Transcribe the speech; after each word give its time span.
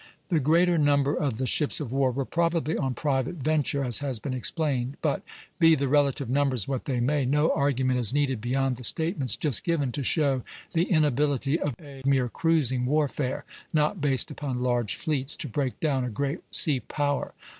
The 0.29 0.39
greater 0.39 0.79
number 0.79 1.13
of 1.13 1.37
the 1.37 1.45
ships 1.45 1.79
of 1.79 1.91
war 1.91 2.09
were 2.09 2.25
probably 2.25 2.75
on 2.75 2.95
private 2.95 3.35
venture, 3.35 3.83
as 3.83 3.99
has 3.99 4.17
been 4.17 4.33
explained. 4.33 4.97
But, 4.99 5.21
be 5.59 5.75
the 5.75 5.87
relative 5.87 6.27
numbers 6.27 6.67
what 6.67 6.85
they 6.85 6.99
may, 6.99 7.23
no 7.23 7.51
argument 7.51 7.99
is 7.99 8.11
needed 8.11 8.41
beyond 8.41 8.77
the 8.77 8.83
statements 8.83 9.35
just 9.35 9.63
given, 9.63 9.91
to 9.91 10.01
show 10.01 10.41
the 10.73 10.85
inability 10.89 11.59
of 11.59 11.75
a 11.79 12.01
mere 12.03 12.29
cruising 12.29 12.87
warfare, 12.87 13.45
not 13.73 14.01
based 14.01 14.31
upon 14.31 14.63
large 14.63 14.95
fleets, 14.95 15.35
to 15.35 15.47
break 15.47 15.79
down 15.79 16.03
a 16.03 16.09
great 16.09 16.39
sea 16.49 16.79
power. 16.79 17.35